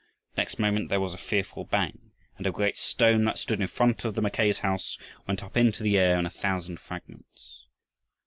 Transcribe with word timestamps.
Next 0.35 0.57
moment 0.57 0.89
there 0.89 0.99
was 0.99 1.13
a 1.13 1.17
fearful 1.19 1.63
bang 1.65 2.09
and 2.35 2.47
a 2.47 2.51
great 2.51 2.75
stone 2.79 3.23
that 3.25 3.37
stood 3.37 3.61
in 3.61 3.67
front 3.67 4.03
of 4.03 4.15
the 4.15 4.21
Mackays' 4.23 4.57
house 4.61 4.97
went 5.27 5.43
up 5.43 5.55
into 5.55 5.83
the 5.83 5.99
air 5.99 6.17
in 6.17 6.25
a 6.25 6.31
thousand 6.31 6.79
fragments. 6.79 7.67